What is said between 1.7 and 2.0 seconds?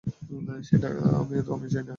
চাই না।